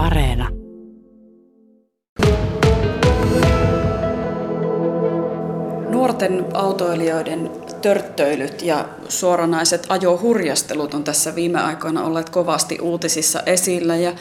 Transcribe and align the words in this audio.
Areena. 0.00 0.48
Nuorten 5.90 6.46
autoilijoiden 6.54 7.50
törttöilyt 7.82 8.62
ja 8.62 8.88
suoranaiset 9.08 9.86
ajohurjastelut 9.88 10.94
on 10.94 11.04
tässä 11.04 11.34
viime 11.34 11.60
aikoina 11.60 12.04
olleet 12.04 12.30
kovasti 12.30 12.78
uutisissa 12.82 13.42
esillä 13.46 13.96
ja 13.96 14.12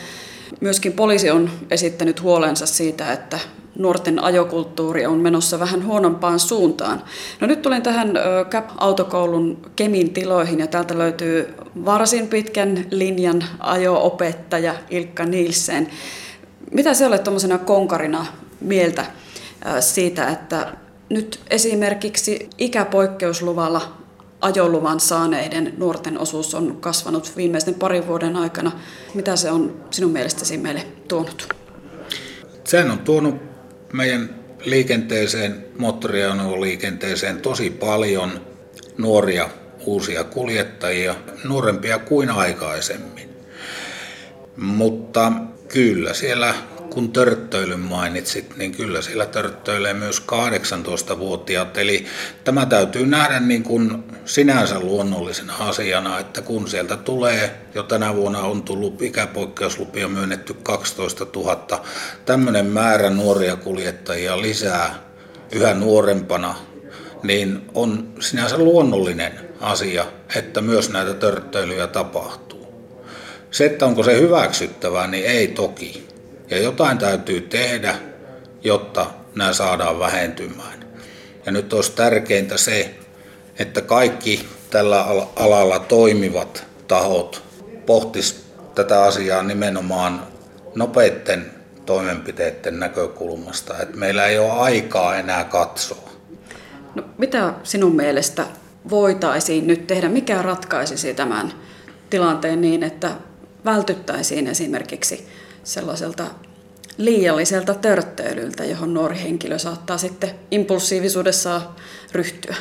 myöskin 0.61 0.93
poliisi 0.93 1.29
on 1.29 1.49
esittänyt 1.71 2.21
huolensa 2.21 2.65
siitä, 2.65 3.13
että 3.13 3.39
nuorten 3.77 4.23
ajokulttuuri 4.23 5.05
on 5.05 5.19
menossa 5.19 5.59
vähän 5.59 5.85
huonompaan 5.85 6.39
suuntaan. 6.39 7.03
No 7.39 7.47
nyt 7.47 7.61
tulin 7.61 7.81
tähän 7.81 8.13
CAP-autokoulun 8.49 9.57
Kemin 9.75 10.13
tiloihin 10.13 10.59
ja 10.59 10.67
täältä 10.67 10.97
löytyy 10.97 11.53
varsin 11.85 12.27
pitkän 12.27 12.85
linjan 12.91 13.43
ajo-opettaja 13.59 14.75
Ilkka 14.89 15.25
Nielsen. 15.25 15.89
Mitä 16.71 16.93
se 16.93 17.05
olet 17.05 17.23
tuommoisena 17.23 17.57
konkarina 17.57 18.25
mieltä 18.61 19.05
siitä, 19.79 20.27
että 20.27 20.77
nyt 21.09 21.39
esimerkiksi 21.49 22.49
ikäpoikkeusluvalla 22.57 23.97
ajoluvan 24.41 24.99
saaneiden 24.99 25.73
nuorten 25.77 26.19
osuus 26.19 26.55
on 26.55 26.77
kasvanut 26.81 27.31
viimeisten 27.37 27.73
parin 27.73 28.07
vuoden 28.07 28.35
aikana. 28.35 28.71
Mitä 29.13 29.35
se 29.35 29.51
on 29.51 29.83
sinun 29.91 30.11
mielestäsi 30.11 30.57
meille 30.57 30.85
tuonut? 31.07 31.55
Sehän 32.63 32.91
on 32.91 32.99
tuonut 32.99 33.35
meidän 33.93 34.35
liikenteeseen, 34.63 35.65
moottoriajoneuvoliikenteeseen 35.77 37.41
tosi 37.41 37.69
paljon 37.69 38.41
nuoria 38.97 39.49
uusia 39.89 40.23
kuljettajia, 40.23 41.15
nuorempia 41.43 41.99
kuin 41.99 42.29
aikaisemmin. 42.29 43.29
Mutta 44.57 45.31
kyllä 45.67 46.13
siellä 46.13 46.53
kun 46.89 47.11
törttöilyn 47.11 47.79
mainitsit, 47.79 48.57
niin 48.57 48.71
kyllä 48.71 49.01
siellä 49.01 49.25
törttöilee 49.25 49.93
myös 49.93 50.19
18-vuotiaat. 50.19 51.77
Eli 51.77 52.05
tämä 52.43 52.65
täytyy 52.65 53.05
nähdä 53.05 53.39
niin 53.39 53.63
kuin 53.63 54.03
sinänsä 54.25 54.79
luonnollisena 54.79 55.53
asiana, 55.59 56.19
että 56.19 56.41
kun 56.41 56.67
sieltä 56.67 56.97
tulee, 56.97 57.51
jo 57.75 57.83
tänä 57.83 58.15
vuonna 58.15 58.39
on 58.39 58.63
tullut 58.63 59.01
ikäpoikkeuslupia 59.01 60.07
myönnetty 60.07 60.53
12 60.53 61.27
000, 61.35 61.85
tämmöinen 62.25 62.65
määrä 62.65 63.09
nuoria 63.09 63.55
kuljettajia 63.55 64.41
lisää 64.41 65.03
yhä 65.51 65.73
nuorempana, 65.73 66.55
niin 67.23 67.61
on 67.73 68.13
sinänsä 68.19 68.57
luonnollinen 68.57 69.48
asia, 69.61 70.05
että 70.35 70.61
myös 70.61 70.89
näitä 70.89 71.13
törttöilyjä 71.13 71.87
tapahtuu. 71.87 72.59
Se, 73.51 73.65
että 73.65 73.85
onko 73.85 74.03
se 74.03 74.19
hyväksyttävää, 74.19 75.07
niin 75.07 75.25
ei 75.25 75.47
toki. 75.47 76.07
Ja 76.49 76.61
jotain 76.61 76.97
täytyy 76.97 77.41
tehdä, 77.41 77.95
jotta 78.63 79.05
nämä 79.35 79.53
saadaan 79.53 79.99
vähentymään. 79.99 80.85
Ja 81.45 81.51
nyt 81.51 81.73
olisi 81.73 81.91
tärkeintä 81.91 82.57
se, 82.57 82.95
että 83.59 83.81
kaikki 83.81 84.47
tällä 84.69 85.05
alalla 85.35 85.79
toimivat 85.79 86.65
tahot 86.87 87.43
pohtis 87.85 88.45
tätä 88.75 89.03
asiaa 89.03 89.43
nimenomaan 89.43 90.27
nopeiden 90.75 91.51
toimenpiteiden 91.85 92.79
näkökulmasta, 92.79 93.79
että 93.81 93.97
meillä 93.97 94.25
ei 94.25 94.39
ole 94.39 94.51
aikaa 94.51 95.15
enää 95.15 95.43
katsoa. 95.43 96.09
No, 96.95 97.03
mitä 97.17 97.53
sinun 97.63 97.95
mielestä 97.95 98.45
voitaisiin 98.89 99.67
nyt 99.67 99.87
tehdä? 99.87 100.09
Mikä 100.09 100.41
ratkaisisi 100.41 101.13
tämän 101.13 101.53
tilanteen 102.09 102.61
niin, 102.61 102.83
että 102.83 103.11
vältyttäisiin 103.65 104.47
esimerkiksi 104.47 105.27
sellaiselta 105.63 106.25
liialliselta 106.97 107.73
törttöilyltä, 107.73 108.65
johon 108.65 108.93
nuori 108.93 109.19
henkilö 109.23 109.59
saattaa 109.59 109.97
sitten 109.97 110.29
impulsiivisuudessaan 110.51 111.61
ryhtyä. 112.11 112.55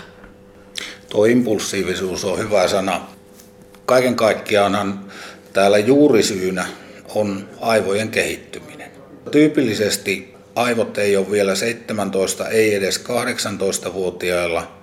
Tuo 1.08 1.24
impulsiivisuus 1.24 2.24
on 2.24 2.38
hyvä 2.38 2.68
sana. 2.68 3.00
Kaiken 3.86 4.14
kaikkiaanhan 4.16 5.04
täällä 5.52 5.78
juurisyynä 5.78 6.66
on 7.14 7.48
aivojen 7.60 8.08
kehittyminen. 8.08 8.90
Tyypillisesti 9.30 10.34
aivot 10.54 10.98
ei 10.98 11.16
ole 11.16 11.30
vielä 11.30 11.54
17, 11.54 12.48
ei 12.48 12.74
edes 12.74 13.04
18-vuotiailla 13.04 14.77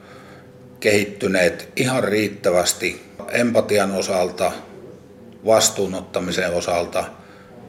kehittyneet 0.85 1.69
ihan 1.75 2.03
riittävästi 2.03 3.01
empatian 3.31 3.91
osalta, 3.91 4.51
vastuunottamisen 5.45 6.53
osalta– 6.53 7.03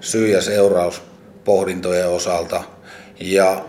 syy- 0.00 0.28
ja 0.28 0.43
seurauspohdintojen 0.43 2.09
osalta. 2.09 2.65
Ja 3.21 3.65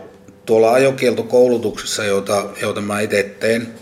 tuolla 0.45 0.71
ajokieltokoulutuksessa, 0.71 2.03
jota, 2.03 2.45
jota 2.61 2.81
mä 2.81 2.99
itse 2.99 3.23
teen, 3.23 3.73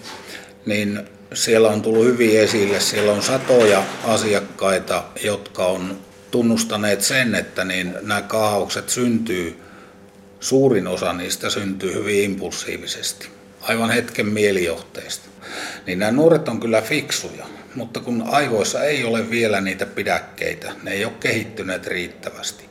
niin 0.66 1.02
siellä 1.34 1.70
on 1.70 1.82
tullut 1.82 2.06
hyvin 2.06 2.40
esille. 2.40 2.80
Siellä 2.80 3.12
on 3.12 3.22
satoja 3.22 3.84
asiakkaita, 4.04 5.04
jotka 5.24 5.66
on 5.66 6.00
tunnustaneet 6.32 7.02
sen, 7.02 7.36
että 7.36 7.66
niin 7.66 7.94
nämä 8.02 8.22
kaaukset 8.22 8.90
syntyy, 8.90 9.60
suurin 10.40 10.88
osa 10.88 11.14
niistä 11.14 11.50
syntyy 11.50 11.94
hyvin 11.94 12.24
impulsiivisesti, 12.24 13.28
aivan 13.62 13.90
hetken 13.90 14.28
mielijohteista. 14.28 15.35
Niin 15.88 16.00
nämä 16.00 16.12
nuoret 16.12 16.48
on 16.48 16.60
kyllä 16.60 16.82
fiksuja 16.82 17.46
mutta 17.76 18.00
kun 18.00 18.24
aivoissa 18.32 18.84
ei 18.84 19.04
ole 19.04 19.30
vielä 19.30 19.62
niitä 19.62 19.86
pidäkkeitä, 19.86 20.72
ne 20.84 20.92
ei 20.92 21.06
ole 21.06 21.14
kehittyneet 21.20 21.88
riittävästi, 21.88 22.66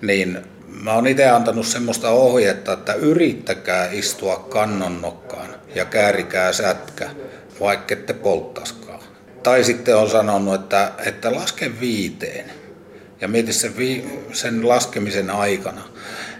niin 0.00 0.38
mä 0.66 0.92
oon 0.92 1.06
itse 1.06 1.28
antanut 1.28 1.66
semmoista 1.66 2.10
ohjetta, 2.10 2.72
että 2.72 2.94
yrittäkää 2.94 3.88
istua 3.92 4.36
kannon 4.36 5.02
nokkaan 5.02 5.48
ja 5.74 5.84
käärikää 5.84 6.52
sätkä, 6.52 7.10
vaikka 7.60 7.94
ette 7.94 8.12
polttaskaan. 8.12 9.00
Tai 9.42 9.64
sitten 9.64 9.96
on 9.96 10.10
sanonut, 10.10 10.54
että, 10.54 10.92
että 11.06 11.34
laske 11.34 11.80
viiteen 11.80 12.50
ja 13.20 13.28
mieti 13.28 13.52
sen, 13.52 13.76
vi, 13.76 14.04
sen 14.32 14.68
laskemisen 14.68 15.30
aikana, 15.30 15.82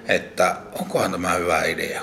että 0.09 0.57
onkohan 0.81 1.13
tämä 1.13 1.35
hyvä 1.35 1.65
idea. 1.65 2.03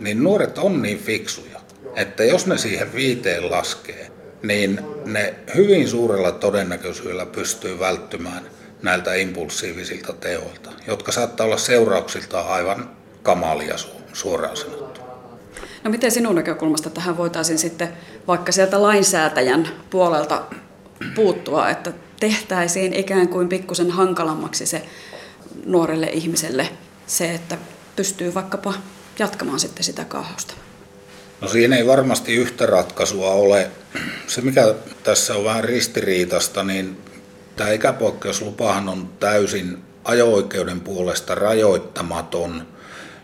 Niin 0.00 0.22
nuoret 0.22 0.58
on 0.58 0.82
niin 0.82 0.98
fiksuja, 0.98 1.59
että 1.96 2.24
jos 2.24 2.46
ne 2.46 2.58
siihen 2.58 2.94
viiteen 2.94 3.50
laskee, 3.50 4.10
niin 4.42 4.80
ne 5.04 5.34
hyvin 5.54 5.88
suurella 5.88 6.32
todennäköisyydellä 6.32 7.26
pystyy 7.26 7.78
välttymään 7.78 8.42
näiltä 8.82 9.14
impulsiivisilta 9.14 10.12
teoilta, 10.12 10.70
jotka 10.86 11.12
saattaa 11.12 11.46
olla 11.46 11.56
seurauksilta 11.56 12.40
aivan 12.40 12.90
kamalia 13.22 13.74
suoraan 14.12 14.56
sanottuna. 14.56 15.06
No 15.84 15.90
miten 15.90 16.10
sinun 16.10 16.34
näkökulmasta 16.34 16.90
tähän 16.90 17.16
voitaisiin 17.16 17.58
sitten 17.58 17.88
vaikka 18.26 18.52
sieltä 18.52 18.82
lainsäätäjän 18.82 19.68
puolelta 19.90 20.42
puuttua, 21.14 21.70
että 21.70 21.92
tehtäisiin 22.20 22.94
ikään 22.94 23.28
kuin 23.28 23.48
pikkusen 23.48 23.90
hankalammaksi 23.90 24.66
se 24.66 24.82
nuorelle 25.66 26.06
ihmiselle 26.06 26.68
se, 27.06 27.34
että 27.34 27.58
pystyy 27.96 28.34
vaikkapa 28.34 28.74
jatkamaan 29.18 29.60
sitten 29.60 29.84
sitä 29.84 30.04
kaahausta? 30.04 30.54
No 31.40 31.48
siinä 31.48 31.76
ei 31.76 31.86
varmasti 31.86 32.34
yhtä 32.34 32.66
ratkaisua 32.66 33.30
ole. 33.30 33.70
Se 34.26 34.40
mikä 34.40 34.74
tässä 35.02 35.34
on 35.34 35.44
vähän 35.44 35.64
ristiriitasta, 35.64 36.64
niin 36.64 36.98
tämä 37.56 37.70
ikäpoikkeuslupahan 37.70 38.88
on 38.88 39.08
täysin 39.20 39.78
ajo-oikeuden 40.04 40.80
puolesta 40.80 41.34
rajoittamaton. 41.34 42.66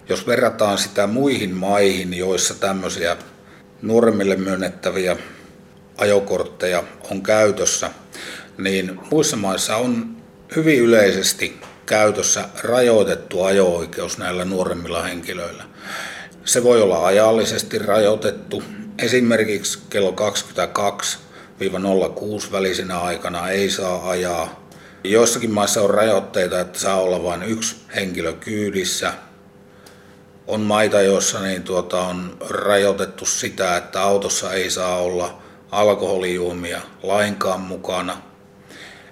Jos 0.08 0.26
verrataan 0.26 0.78
sitä 0.78 1.06
muihin 1.06 1.54
maihin, 1.54 2.14
joissa 2.14 2.54
tämmöisiä 2.54 3.16
nuoremmille 3.82 4.36
myönnettäviä 4.36 5.16
ajokortteja 5.98 6.82
on 7.10 7.22
käytössä, 7.22 7.90
niin 8.58 9.00
muissa 9.10 9.36
maissa 9.36 9.76
on 9.76 10.16
hyvin 10.56 10.80
yleisesti 10.80 11.60
käytössä 11.86 12.48
rajoitettu 12.62 13.42
ajo-oikeus 13.42 14.18
näillä 14.18 14.44
nuoremmilla 14.44 15.02
henkilöillä. 15.02 15.64
Se 16.46 16.64
voi 16.64 16.82
olla 16.82 17.06
ajallisesti 17.06 17.78
rajoitettu. 17.78 18.62
Esimerkiksi 18.98 19.78
kello 19.90 20.14
22-06 22.48 22.52
välisenä 22.52 23.00
aikana 23.00 23.48
ei 23.48 23.70
saa 23.70 24.10
ajaa. 24.10 24.68
Joissakin 25.04 25.50
maissa 25.50 25.82
on 25.82 25.90
rajoitteita, 25.90 26.60
että 26.60 26.78
saa 26.78 27.00
olla 27.00 27.22
vain 27.22 27.42
yksi 27.42 27.76
henkilö 27.94 28.32
kyydissä. 28.32 29.12
On 30.46 30.60
maita, 30.60 31.02
joissa 31.02 31.40
niin 31.40 31.62
tuota, 31.62 32.00
on 32.00 32.36
rajoitettu 32.48 33.26
sitä, 33.26 33.76
että 33.76 34.02
autossa 34.02 34.52
ei 34.52 34.70
saa 34.70 34.96
olla 34.96 35.38
alkoholijuomia 35.70 36.80
lainkaan 37.02 37.60
mukana. 37.60 38.16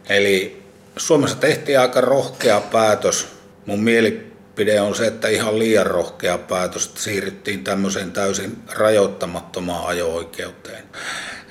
Eli 0.09 0.63
Suomessa 0.97 1.37
tehtiin 1.37 1.81
aika 1.81 2.01
rohkea 2.01 2.61
päätös. 2.61 3.27
Mun 3.67 3.81
mieli 3.81 4.34
mielipide 4.57 4.81
on 4.81 4.95
se, 4.95 5.07
että 5.07 5.29
ihan 5.29 5.59
liian 5.59 5.87
rohkea 5.87 6.39
päätös, 6.39 6.87
että 6.87 7.01
siirryttiin 7.01 7.65
tämmöiseen 7.65 8.13
täysin 8.13 8.57
rajoittamattomaan 8.73 9.87
ajo-oikeuteen. 9.87 10.85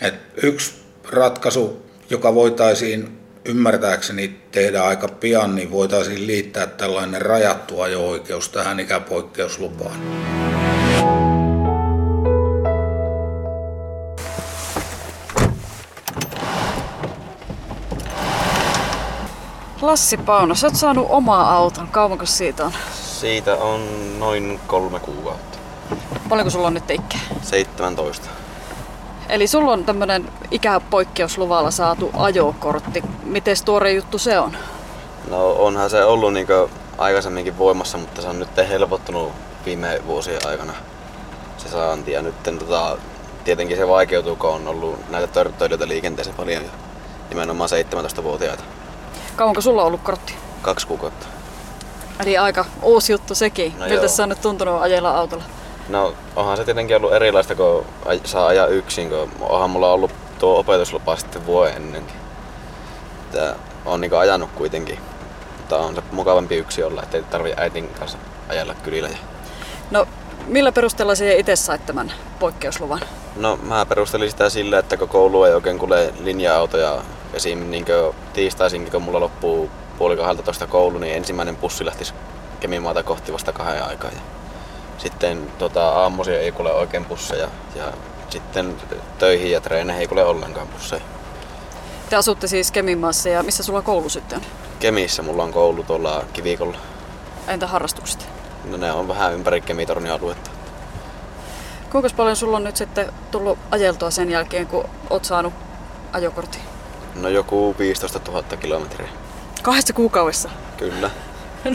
Et 0.01 0.13
yksi 0.43 0.73
ratkaisu, 1.11 1.85
joka 2.09 2.35
voitaisiin 2.35 3.19
ymmärtääkseni 3.45 4.39
tehdä 4.51 4.83
aika 4.83 5.07
pian, 5.07 5.55
niin 5.55 5.71
voitaisiin 5.71 6.27
liittää 6.27 6.67
tällainen 6.67 7.21
rajattu 7.21 7.81
ajo-oikeus 7.81 8.49
tähän 8.49 8.79
ikäpoikkeuslupaan. 8.79 9.99
Lassi 19.93 20.17
Pauno, 20.17 20.55
sä 20.55 20.67
oot 20.67 20.75
saanut 20.75 21.07
omaa 21.09 21.55
auton. 21.55 21.87
Kauanko 21.87 22.25
siitä 22.25 22.65
on? 22.65 22.71
Siitä 22.93 23.55
on 23.55 23.81
noin 24.19 24.59
kolme 24.67 24.99
kuukautta. 24.99 25.57
Paljonko 26.29 26.49
sulla 26.49 26.67
on 26.67 26.73
nyt 26.73 26.91
ikää? 26.91 27.19
17. 27.41 28.29
Eli 29.29 29.47
sulla 29.47 29.71
on 29.71 29.85
tämmönen 29.85 30.29
ikäpoikkeusluvalla 30.51 31.71
saatu 31.71 32.11
ajokortti. 32.13 33.03
Miten 33.23 33.55
tuore 33.65 33.91
juttu 33.91 34.17
se 34.17 34.39
on? 34.39 34.57
No 35.29 35.51
onhan 35.51 35.89
se 35.89 36.03
ollut 36.03 36.33
niin 36.33 36.47
aikaisemminkin 36.97 37.57
voimassa, 37.57 37.97
mutta 37.97 38.21
se 38.21 38.27
on 38.27 38.39
nyt 38.39 38.57
helpottunut 38.69 39.31
viime 39.65 40.01
vuosien 40.07 40.47
aikana 40.47 40.73
se 41.57 41.69
saanti. 41.69 42.11
Ja 42.11 42.21
nyt 42.21 42.43
tota, 42.43 42.97
tietenkin 43.43 43.77
se 43.77 43.87
vaikeutuu, 43.87 44.35
kun 44.35 44.49
on 44.49 44.67
ollut 44.67 45.09
näitä 45.09 45.27
törttöilijöitä 45.27 45.87
liikenteessä 45.87 46.33
paljon 46.37 46.63
ja 46.63 46.69
nimenomaan 47.29 47.69
17-vuotiaita. 47.69 48.63
Kauanko 49.35 49.61
sulla 49.61 49.81
on 49.81 49.87
ollut 49.87 50.01
kortti? 50.01 50.35
Kaksi 50.61 50.87
kuukautta. 50.87 51.25
Eli 52.19 52.37
aika 52.37 52.65
uusi 52.81 53.11
juttu 53.11 53.35
sekin. 53.35 53.75
No 53.79 53.85
Miltä 53.85 54.07
se 54.07 54.21
on 54.23 54.29
nyt 54.29 54.41
tuntunut 54.41 54.81
ajella 54.81 55.17
autolla? 55.17 55.43
No 55.89 56.13
onhan 56.35 56.57
se 56.57 56.65
tietenkin 56.65 56.95
ollut 56.97 57.13
erilaista, 57.13 57.55
kun 57.55 57.85
saa 58.23 58.47
ajaa 58.47 58.67
yksin, 58.67 59.09
kun 59.09 59.29
onhan 59.41 59.69
mulla 59.69 59.91
ollut 59.93 60.11
tuo 60.39 60.59
opetuslupa 60.59 61.15
sitten 61.15 61.45
vuoden 61.45 61.75
ennenkin. 61.75 62.15
Että 63.25 63.55
on 63.85 64.01
niinku 64.01 64.15
ajanut 64.15 64.49
kuitenkin. 64.55 64.99
Mutta 65.57 65.77
on 65.77 65.95
se 65.95 66.01
mukavampi 66.11 66.55
yksi 66.55 66.83
olla, 66.83 67.03
ettei 67.03 67.23
tarvi 67.23 67.53
äitin 67.57 67.87
kanssa 67.99 68.17
ajella 68.49 68.73
kylillä. 68.83 69.09
Ja- 69.09 69.17
No, 69.91 70.07
millä 70.47 70.71
perusteella 70.71 71.15
sä 71.15 71.31
itse 71.33 71.55
sait 71.55 71.85
tämän 71.85 72.13
poikkeusluvan? 72.39 72.99
No 73.35 73.57
mä 73.63 73.85
perustelin 73.85 74.29
sitä 74.31 74.49
sillä, 74.49 74.79
että 74.79 74.97
kun 74.97 75.09
koulu 75.09 75.43
ei 75.43 75.53
oikein 75.53 75.79
kulje 75.79 76.13
linja-autoja, 76.19 77.01
esim. 77.33 77.71
Niin 77.71 77.85
tiistaisinkin, 78.33 78.91
kun 78.91 79.01
mulla 79.01 79.19
loppuu 79.19 79.69
puoli 79.97 80.17
12 80.17 80.67
koulu, 80.67 80.97
niin 80.97 81.15
ensimmäinen 81.15 81.55
bussi 81.55 81.85
lähtisi 81.85 82.13
Kemimaata 82.59 83.03
kohti 83.03 83.33
vasta 83.33 83.51
kahden 83.51 83.83
aikaa. 83.83 84.11
Ja 84.11 84.19
sitten 84.97 85.51
tota, 85.57 85.89
aamuisin 85.89 86.33
ei 86.33 86.51
kulje 86.51 86.73
oikein 86.73 87.05
busseja 87.05 87.47
ja 87.75 87.93
sitten 88.29 88.75
töihin 89.19 89.51
ja 89.51 89.61
treeneihin 89.61 90.01
ei 90.01 90.07
kulje 90.07 90.23
ollenkaan 90.23 90.67
busseja. 90.67 91.01
Te 92.09 92.15
asutte 92.15 92.47
siis 92.47 92.71
Keminmaassa 92.71 93.29
ja 93.29 93.43
missä 93.43 93.63
sulla 93.63 93.81
koulu 93.81 94.09
sitten 94.09 94.37
on? 94.37 94.45
Kemissä 94.79 95.21
mulla 95.21 95.43
on 95.43 95.53
koulu 95.53 95.83
tuolla 95.83 96.23
Kivikolla. 96.33 96.77
Entä 97.47 97.67
harrastukset? 97.67 98.27
No 98.65 98.77
ne 98.77 98.91
on 98.91 99.07
vähän 99.07 99.33
ympäri 99.33 99.61
Kemitornin 99.61 100.11
aluetta. 100.11 100.51
Kuinka 101.91 102.09
paljon 102.17 102.35
sulla 102.35 102.57
on 102.57 102.63
nyt 102.63 102.77
sitten 102.77 103.13
tullut 103.31 103.59
ajeltua 103.71 104.11
sen 104.11 104.31
jälkeen, 104.31 104.67
kun 104.67 104.89
oot 105.09 105.25
saanut 105.25 105.53
ajokortin? 106.13 106.61
No 107.15 107.29
joku 107.29 107.75
15 107.79 108.19
000 108.31 108.43
kilometriä. 108.59 109.09
Kahdessa 109.61 109.93
kuukaudessa? 109.93 110.49
Kyllä. 110.77 111.09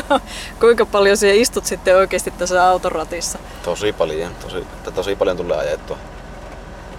No, 0.08 0.20
kuinka 0.61 0.87
paljon 0.87 1.17
siellä 1.17 1.40
istut 1.40 1.64
sitten 1.64 1.96
oikeasti 1.96 2.31
tässä 2.31 2.69
auton 2.69 2.93
ratissa? 2.93 3.38
Tosi 3.62 3.93
paljon, 3.93 4.35
tosi, 4.35 4.56
että 4.56 4.90
tosi 4.90 5.17
paljon 5.17 5.37
tulee 5.37 5.58
ajettua. 5.58 5.96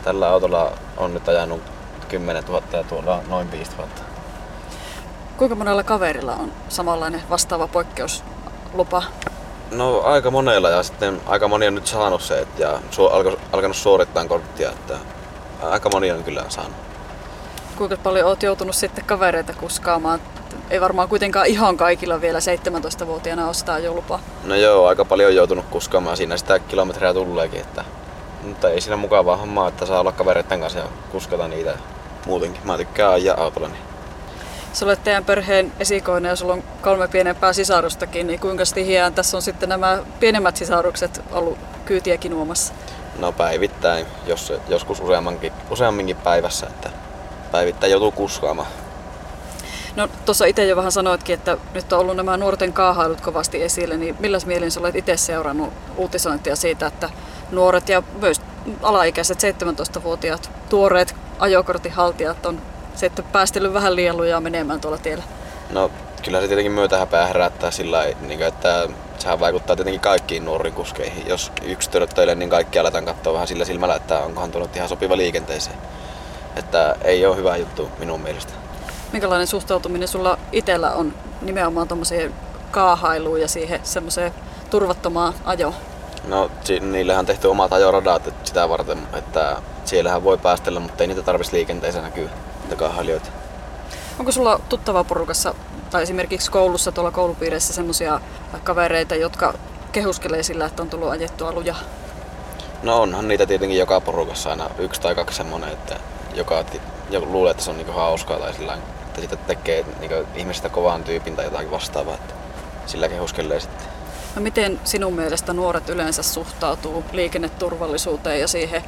Tällä 0.03 0.29
autolla 0.29 0.71
on 0.97 1.13
nyt 1.13 1.27
ajanut 1.27 1.61
10 2.07 2.43
000 2.43 2.61
ja 2.73 2.83
tuolla 2.83 3.21
noin 3.27 3.51
5 3.51 3.71
000. 3.77 3.89
Kuinka 5.37 5.55
monella 5.55 5.83
kaverilla 5.83 6.33
on 6.33 6.51
samanlainen 6.69 7.21
vastaava 7.29 7.67
poikkeuslupa? 7.67 9.03
No 9.71 10.01
aika 10.01 10.31
monella 10.31 10.69
ja 10.69 10.83
sitten 10.83 11.21
aika 11.25 11.47
moni 11.47 11.67
on 11.67 11.75
nyt 11.75 11.87
saanut 11.87 12.21
se 12.21 12.39
et, 12.39 12.59
ja 12.59 12.79
su, 12.91 13.05
alkanut 13.51 13.77
suorittaa 13.77 14.25
korttia, 14.25 14.69
että 14.69 14.97
aika 15.61 15.89
moni 15.89 16.11
on 16.11 16.23
kyllä 16.23 16.45
saanut. 16.49 16.88
Kuinka 17.79 17.97
paljon 17.97 18.27
oot 18.27 18.43
joutunut 18.43 18.75
sitten 18.75 19.05
kavereita 19.05 19.53
kuskaamaan? 19.53 20.19
Ei 20.69 20.81
varmaan 20.81 21.09
kuitenkaan 21.09 21.45
ihan 21.45 21.77
kaikilla 21.77 22.21
vielä 22.21 22.39
17-vuotiaana 22.39 23.45
ole 23.45 23.53
sitä 23.53 23.73
ajolupaa. 23.73 24.19
No 24.43 24.55
joo, 24.55 24.87
aika 24.87 25.05
paljon 25.05 25.29
on 25.29 25.35
joutunut 25.35 25.65
kuskaamaan 25.65 26.17
siinä 26.17 26.37
sitä 26.37 26.59
kilometriä 26.59 27.13
tulleekin, 27.13 27.61
että, 27.61 27.85
mutta 28.43 28.69
ei 28.69 28.81
siinä 28.81 28.95
mukavaa 28.95 29.37
hommaa, 29.37 29.67
että 29.67 29.85
saa 29.85 29.99
olla 29.99 30.11
kavereiden 30.11 30.59
kanssa 30.59 30.79
ja 30.79 30.85
kuskata 31.11 31.47
niitä 31.47 31.77
muutenkin. 32.25 32.61
Mä 32.63 32.77
tykkään 32.77 33.13
ajaa 33.13 33.43
autolla, 33.43 33.67
niin 33.67 33.81
Sä 34.73 34.85
olet 34.85 35.03
teidän 35.03 35.25
perheen 35.25 35.71
esikoinen 35.79 36.29
ja 36.29 36.35
sulla 36.35 36.53
on 36.53 36.63
kolme 36.81 37.07
pienempää 37.07 37.53
sisarustakin, 37.53 38.27
niin 38.27 38.39
kuinka 38.39 38.63
tihiään 38.73 39.13
tässä 39.13 39.37
on 39.37 39.41
sitten 39.41 39.69
nämä 39.69 39.99
pienemmät 40.19 40.57
sisarukset 40.57 41.21
ollut 41.31 41.57
kyytiä 41.85 42.17
kinuomassa? 42.17 42.73
No 43.19 43.31
päivittäin, 43.31 44.05
jos, 44.25 44.53
joskus 44.67 44.99
useammankin, 44.99 45.53
useamminkin 45.69 46.15
päivässä, 46.15 46.67
että 46.67 46.89
päivittäin 47.51 47.91
joutuu 47.91 48.11
kuskaamaan. 48.11 48.67
No 49.95 50.09
tuossa 50.25 50.45
itse 50.45 50.65
jo 50.65 50.75
vähän 50.75 50.91
sanoitkin, 50.91 51.33
että 51.33 51.57
nyt 51.73 51.93
on 51.93 51.99
ollut 51.99 52.15
nämä 52.15 52.37
nuorten 52.37 52.73
kaahailut 52.73 53.21
kovasti 53.21 53.63
esille, 53.63 53.97
niin 53.97 54.15
milläs 54.19 54.45
mielin 54.45 54.71
olet 54.79 54.95
itse 54.95 55.17
seurannut 55.17 55.73
uutisointia 55.97 56.55
siitä, 56.55 56.87
että 56.87 57.09
nuoret 57.51 57.89
ja 57.89 58.03
myös 58.21 58.41
alaikäiset 58.81 59.37
17-vuotiaat 59.43 60.51
tuoreet 60.69 61.15
ajokortin 61.39 61.91
haltijat 61.91 62.45
on 62.45 62.61
sitten 62.95 63.25
päästellyt 63.25 63.73
vähän 63.73 63.95
liian 63.95 64.17
lujaa 64.17 64.41
menemään 64.41 64.81
tuolla 64.81 64.97
tiellä? 64.97 65.23
No 65.71 65.91
kyllä 66.23 66.41
se 66.41 66.47
tietenkin 66.47 66.71
myötähäpeä 66.71 67.25
herättää 67.25 67.71
sillä 67.71 67.97
lailla, 67.97 68.17
niin 68.21 68.41
että 68.41 68.89
sehän 69.19 69.39
vaikuttaa 69.39 69.75
tietenkin 69.75 70.01
kaikkiin 70.01 70.45
nuoriin 70.45 70.75
kuskeihin. 70.75 71.27
Jos 71.27 71.51
yksi 71.61 71.89
törttöilee, 71.89 72.35
niin 72.35 72.49
kaikki 72.49 72.79
aletaan 72.79 73.05
katsoa 73.05 73.33
vähän 73.33 73.47
sillä 73.47 73.65
silmällä, 73.65 73.95
että 73.95 74.19
onkohan 74.19 74.51
tullut 74.51 74.75
ihan 74.75 74.89
sopiva 74.89 75.17
liikenteeseen. 75.17 75.77
Että 76.55 76.95
ei 77.01 77.25
ole 77.25 77.37
hyvä 77.37 77.57
juttu 77.57 77.89
minun 77.99 78.21
mielestä. 78.21 78.53
Minkälainen 79.13 79.47
suhtautuminen 79.47 80.07
sulla 80.07 80.37
itsellä 80.51 80.91
on 80.91 81.13
nimenomaan 81.41 81.87
tuommoiseen 81.87 82.33
kaahailuun 82.71 83.41
ja 83.41 83.47
siihen 83.47 83.79
semmoiseen 83.83 84.33
turvattomaan 84.69 85.33
ajoon? 85.45 85.73
No 86.27 86.51
niillähän 86.81 87.19
on 87.19 87.25
tehty 87.25 87.47
omat 87.47 87.73
ajoradat 87.73 88.33
sitä 88.43 88.69
varten, 88.69 89.07
että 89.13 89.57
siellähän 89.85 90.23
voi 90.23 90.37
päästellä, 90.37 90.79
mutta 90.79 91.03
ei 91.03 91.07
niitä 91.07 91.21
tarvitsisi 91.21 91.57
liikenteeseen 91.57 92.03
näkyä, 92.03 92.29
niitä 92.61 92.75
kaahalijoita. 92.75 93.29
Onko 94.19 94.31
sulla 94.31 94.59
tuttava 94.69 95.03
porukassa 95.03 95.55
tai 95.89 96.03
esimerkiksi 96.03 96.51
koulussa 96.51 96.91
tuolla 96.91 97.11
koulupiireissä 97.11 97.73
semmoisia 97.73 98.21
kavereita, 98.63 99.15
jotka 99.15 99.53
kehuskelee 99.91 100.43
sillä, 100.43 100.65
että 100.65 100.81
on 100.81 100.89
tullut 100.89 101.09
ajettua 101.09 101.51
luja? 101.51 101.75
No 102.83 103.01
onhan 103.01 103.27
niitä 103.27 103.45
tietenkin 103.45 103.79
joka 103.79 104.01
porukassa 104.01 104.49
aina 104.49 104.69
yksi 104.79 105.01
tai 105.01 105.15
kaksi 105.15 105.37
semmonen, 105.37 105.69
että 105.69 105.95
joka 106.39 106.63
joku 107.09 107.31
luulee, 107.31 107.51
että 107.51 107.63
se 107.63 107.69
on 107.69 107.77
niinku 107.77 107.91
hauskaa 107.91 108.39
tai 108.39 108.53
sillä 108.53 108.77
että 109.07 109.21
sitä 109.21 109.35
tekee 109.35 109.85
niinku 109.99 110.15
ihmisestä 110.35 110.69
kovan 110.69 111.03
tyypin 111.03 111.35
tai 111.35 111.45
jotakin 111.45 111.71
vastaavaa, 111.71 112.13
että 112.13 112.33
sillä 112.85 113.09
kehuskelee 113.09 113.59
sitten. 113.59 113.87
No 114.35 114.41
miten 114.41 114.79
sinun 114.83 115.13
mielestä 115.13 115.53
nuoret 115.53 115.89
yleensä 115.89 116.23
suhtautuu 116.23 117.03
liikenneturvallisuuteen 117.11 118.39
ja 118.39 118.47
siihen 118.47 118.83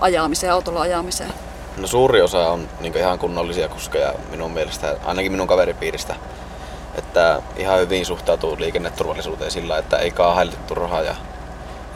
ajamiseen, 0.00 0.52
autolla 0.52 0.80
ajamiseen? 0.80 1.32
No 1.76 1.86
suuri 1.86 2.22
osa 2.22 2.48
on 2.48 2.68
niinku 2.80 2.98
ihan 2.98 3.18
kunnollisia 3.18 3.68
kuskeja 3.68 4.14
minun 4.30 4.50
mielestä, 4.50 4.96
ainakin 5.04 5.32
minun 5.32 5.46
kaveripiiristä. 5.46 6.14
Että 6.94 7.42
ihan 7.56 7.80
hyvin 7.80 8.06
suhtautuu 8.06 8.56
liikenneturvallisuuteen 8.58 9.50
sillä, 9.50 9.78
että 9.78 9.96
ei 9.96 10.10
kaahaile 10.10 10.52
turhaa 10.66 11.02
ja 11.02 11.14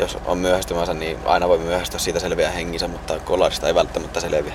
jos 0.01 0.19
on 0.25 0.39
myöhästymänsä, 0.39 0.95
niin 0.95 1.19
aina 1.25 1.49
voi 1.49 1.59
myöhästyä 1.59 1.99
siitä 2.01 2.21
selviä 2.21 2.51
hengissä, 2.51 2.89
mutta 2.89 3.21
kolarista 3.21 3.67
ei 3.67 3.75
välttämättä 3.75 4.21
selviä. 4.21 4.53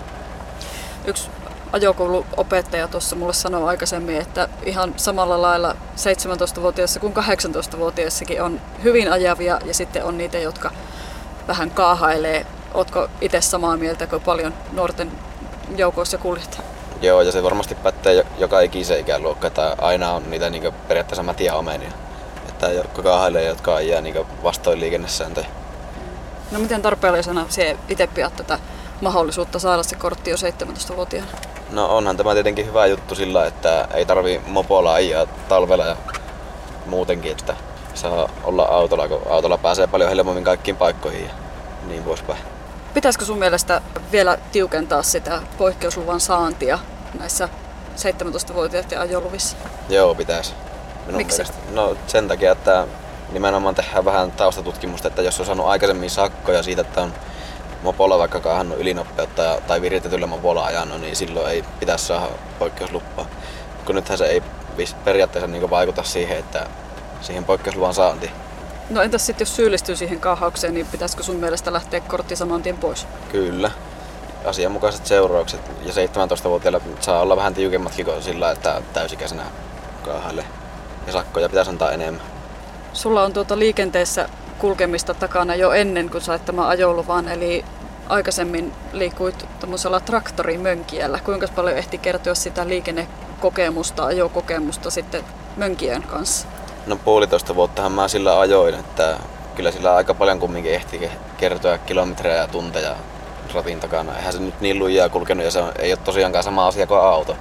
Yksi 1.05 1.29
ajokouluopettaja 1.73 2.87
tuossa 2.87 3.15
mulle 3.15 3.33
sanoi 3.33 3.67
aikaisemmin, 3.67 4.17
että 4.17 4.49
ihan 4.63 4.93
samalla 4.97 5.41
lailla 5.41 5.75
17-vuotiaissa 5.95 6.99
kuin 6.99 7.13
18-vuotiaissakin 7.13 8.41
on 8.41 8.61
hyvin 8.83 9.11
ajavia 9.11 9.59
ja 9.65 9.73
sitten 9.73 10.03
on 10.03 10.17
niitä, 10.17 10.37
jotka 10.37 10.71
vähän 11.47 11.71
kaahailee. 11.71 12.45
Ootko 12.73 13.07
itse 13.21 13.41
samaa 13.41 13.77
mieltä 13.77 14.07
kuin 14.07 14.21
paljon 14.21 14.53
nuorten 14.71 15.11
joukoissa 15.77 16.17
kuljet? 16.17 16.61
Joo, 17.01 17.21
ja 17.21 17.31
se 17.31 17.43
varmasti 17.43 17.75
pätee 17.75 18.13
jo- 18.13 18.23
joka 18.37 18.59
ikisen 18.59 18.99
ikäluokka, 18.99 19.47
että 19.47 19.75
aina 19.81 20.11
on 20.11 20.31
niitä 20.31 20.49
niin 20.49 20.73
periaatteessa 20.87 21.23
mätiä 21.23 21.55
omenia. 21.55 21.91
Että 22.55 22.71
jotka 22.71 23.01
kaahailee, 23.01 23.43
jotka 23.45 23.75
ajaa 23.75 24.01
niin 24.01 24.15
vastoin 24.43 24.79
liikennesääntöjä. 24.79 25.47
No 26.51 26.59
miten 26.59 26.81
tarpeellisena 26.81 27.45
se 27.49 27.77
itse 27.89 28.07
pidät 28.07 28.35
tätä 28.35 28.59
mahdollisuutta 29.01 29.59
saada 29.59 29.83
se 29.83 29.95
kortti 29.95 30.29
jo 30.29 30.35
17-vuotiaana? 30.35 31.31
No 31.71 31.97
onhan 31.97 32.17
tämä 32.17 32.33
tietenkin 32.33 32.65
hyvä 32.65 32.85
juttu 32.85 33.15
sillä, 33.15 33.45
että 33.45 33.87
ei 33.93 34.05
tarvi 34.05 34.41
mopolla 34.47 34.93
ajaa 34.93 35.25
talvella 35.49 35.85
ja 35.85 35.95
muutenkin, 36.85 37.31
että 37.31 37.55
saa 37.93 38.29
olla 38.43 38.63
autolla, 38.63 39.07
kun 39.07 39.21
autolla 39.29 39.57
pääsee 39.57 39.87
paljon 39.87 40.09
helpommin 40.09 40.43
kaikkiin 40.43 40.77
paikkoihin 40.77 41.25
ja 41.25 41.31
niin 41.87 42.03
poispäin. 42.03 42.39
Pitäisikö 42.93 43.25
sun 43.25 43.39
mielestä 43.39 43.81
vielä 44.11 44.37
tiukentaa 44.51 45.03
sitä 45.03 45.41
poikkeusluvan 45.57 46.19
saantia 46.19 46.79
näissä 47.19 47.49
17-vuotiaiden 47.95 48.99
ajoluvissa? 48.99 49.57
Joo, 49.89 50.15
pitäisi. 50.15 50.53
Minun 51.05 51.17
Miksi? 51.17 51.37
Mielestä. 51.43 51.71
No 51.71 51.97
sen 52.07 52.27
takia, 52.27 52.51
että 52.51 52.87
nimenomaan 53.31 53.75
tehdään 53.75 54.05
vähän 54.05 54.31
taustatutkimusta, 54.31 55.07
että 55.07 55.21
jos 55.21 55.39
on 55.39 55.45
saanut 55.45 55.65
aikaisemmin 55.67 56.09
sakkoja 56.09 56.63
siitä, 56.63 56.81
että 56.81 57.01
on 57.01 57.13
mopolla 57.83 58.17
vaikka 58.19 58.39
kaahannut 58.39 58.79
ylinopeutta 58.79 59.41
ja- 59.43 59.61
tai 59.67 59.81
viritetyllä 59.81 60.27
mopolla 60.27 60.65
ajanut, 60.65 61.01
niin 61.01 61.15
silloin 61.15 61.51
ei 61.51 61.63
pitäisi 61.79 62.05
saada 62.05 62.27
poikkeuslupaa. 62.59 63.25
Kun 63.85 63.95
nythän 63.95 64.17
se 64.17 64.25
ei 64.25 64.43
periaatteessa 65.05 65.47
niin 65.47 65.69
vaikuta 65.69 66.03
siihen, 66.03 66.37
että 66.37 66.67
siihen 67.21 67.45
poikkeusluvan 67.45 67.93
saantiin. 67.93 68.31
No 68.89 69.01
entäs 69.01 69.25
sitten 69.25 69.45
jos 69.45 69.55
syyllistyy 69.55 69.95
siihen 69.95 70.19
kaahaukseen, 70.19 70.73
niin 70.73 70.85
pitäisikö 70.85 71.23
sun 71.23 71.35
mielestä 71.35 71.73
lähteä 71.73 71.99
kortti 71.99 72.35
saman 72.35 72.61
tien 72.63 72.77
pois? 72.77 73.07
Kyllä. 73.31 73.71
Asianmukaiset 74.45 75.05
seuraukset 75.05 75.71
ja 75.85 75.93
17-vuotiailla 75.93 76.81
saa 76.99 77.21
olla 77.21 77.35
vähän 77.35 77.53
tiukemmatkin 77.53 78.05
kuin 78.05 78.23
sillä, 78.23 78.51
että 78.51 78.81
täysikäisenä 78.93 79.43
kaahaille. 80.05 80.45
Ja 81.07 81.13
sakkoja 81.13 81.49
pitäisi 81.49 81.71
antaa 81.71 81.91
enemmän. 81.91 82.21
Sulla 82.93 83.23
on 83.23 83.33
tuota 83.33 83.59
liikenteessä 83.59 84.29
kulkemista 84.59 85.13
takana 85.13 85.55
jo 85.55 85.71
ennen 85.71 86.09
kuin 86.09 86.21
sait 86.21 86.45
tämän 86.45 86.67
ajoluvan, 86.67 87.27
eli 87.27 87.65
aikaisemmin 88.09 88.73
liikuit 88.93 89.45
tuommoisella 89.59 89.99
traktorimönkiällä. 89.99 91.19
Kuinka 91.23 91.47
paljon 91.55 91.77
ehti 91.77 91.97
kertoa 91.97 92.35
sitä 92.35 92.67
liikennekokemusta, 92.67 94.05
ajokokemusta 94.05 94.89
sitten 94.89 95.23
mönkien 95.57 96.03
kanssa? 96.03 96.47
No 96.87 96.95
puolitoista 96.95 97.55
vuottahan 97.55 97.91
mä 97.91 98.07
sillä 98.07 98.39
ajoin, 98.39 98.75
että 98.75 99.17
kyllä 99.55 99.71
sillä 99.71 99.95
aika 99.95 100.13
paljon 100.13 100.39
kumminkin 100.39 100.73
ehti 100.73 100.97
ke- 100.97 101.37
kertoa 101.37 101.77
kilometrejä 101.77 102.35
ja 102.35 102.47
tunteja 102.47 102.95
ratin 103.53 103.79
takana. 103.79 104.17
Eihän 104.17 104.33
se 104.33 104.39
nyt 104.39 104.61
niin 104.61 104.79
lujaa 104.79 105.09
kulkenut 105.09 105.45
ja 105.45 105.51
se 105.51 105.63
ei 105.79 105.91
ole 105.91 105.99
tosiaankaan 106.03 106.43
sama 106.43 106.67
asia 106.67 106.87
kuin 106.87 106.99
auto, 106.99 107.35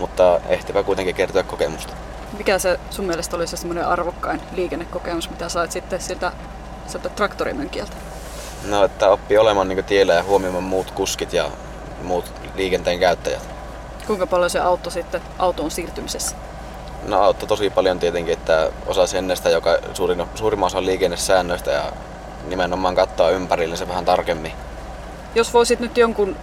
mutta 0.00 0.40
ehtivä 0.48 0.82
kuitenkin 0.82 1.14
kertoa 1.14 1.42
kokemusta. 1.42 1.92
Mikä 2.38 2.58
se 2.58 2.80
sun 2.90 3.04
mielestä 3.04 3.36
oli 3.36 3.46
se 3.46 3.56
semmoinen 3.56 3.86
arvokkain 3.86 4.42
liikennekokemus, 4.52 5.30
mitä 5.30 5.48
sait 5.48 5.72
sitten 5.72 6.00
siltä, 6.00 6.32
siltä 6.86 7.08
traktorimönkieltä? 7.08 7.92
No, 8.68 8.84
että 8.84 9.08
oppi 9.08 9.38
olemaan 9.38 9.68
niin 9.68 9.84
tiellä 9.84 10.14
ja 10.14 10.22
huomioimaan 10.22 10.64
muut 10.64 10.90
kuskit 10.90 11.32
ja 11.32 11.50
muut 12.02 12.32
liikenteen 12.54 13.00
käyttäjät. 13.00 13.48
Kuinka 14.06 14.26
paljon 14.26 14.50
se 14.50 14.58
auttoi 14.58 14.92
sitten 14.92 15.20
autoon 15.38 15.70
siirtymisessä? 15.70 16.36
No 17.08 17.22
auttoi 17.22 17.48
tosi 17.48 17.70
paljon 17.70 17.98
tietenkin, 17.98 18.32
että 18.32 18.70
osasi 18.86 19.18
ennen 19.18 19.36
sitä 19.36 19.50
joka 19.50 19.78
suurin, 19.94 20.24
suurimman 20.34 20.66
osan 20.66 20.86
liikennesäännöistä 20.86 21.70
ja 21.70 21.92
nimenomaan 22.46 22.94
katsoa 22.94 23.30
ympärillensä 23.30 23.88
vähän 23.88 24.04
tarkemmin. 24.04 24.52
Jos 25.34 25.54
voisit 25.54 25.80
nyt 25.80 25.96
jonkun 25.96 26.36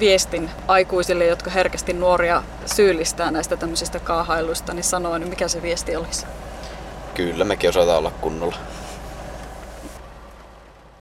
viestin 0.00 0.50
aikuisille, 0.68 1.26
jotka 1.26 1.50
herkästi 1.50 1.92
nuoria 1.92 2.42
syyllistää 2.74 3.30
näistä 3.30 3.56
tämmöisistä 3.56 4.00
kaahailuista, 4.00 4.74
niin 4.74 4.84
sanoa, 4.84 5.18
niin 5.18 5.28
mikä 5.28 5.48
se 5.48 5.62
viesti 5.62 5.96
olisi? 5.96 6.26
Kyllä 7.14 7.44
mekin 7.44 7.70
osataan 7.70 7.98
olla 7.98 8.12
kunnolla. 8.20 8.56